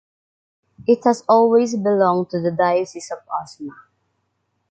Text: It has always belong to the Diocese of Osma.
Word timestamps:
It 0.87 1.03
has 1.03 1.23
always 1.29 1.75
belong 1.77 2.25
to 2.31 2.41
the 2.41 2.49
Diocese 2.49 3.11
of 3.11 3.19
Osma. 3.29 3.75